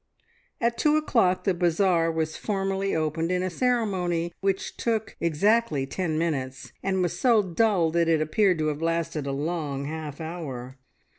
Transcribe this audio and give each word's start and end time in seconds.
At 0.59 0.79
two 0.79 0.97
o'clock 0.97 1.43
the 1.43 1.53
bazaar 1.53 2.11
was 2.11 2.35
formally 2.35 2.95
opened 2.95 3.31
in 3.31 3.43
a 3.43 3.51
ceremony 3.51 4.33
which 4.39 4.75
took 4.75 5.15
exactly 5.19 5.85
ten 5.85 6.17
minutes, 6.17 6.73
and 6.81 7.03
was 7.03 7.19
so 7.19 7.43
dull 7.43 7.91
that 7.91 8.07
it 8.07 8.19
appeared 8.19 8.57
to 8.57 8.67
have 8.69 8.81
lasted 8.81 9.27
a 9.27 9.31
long 9.31 9.85
half 9.85 10.19
hour. 10.19 10.79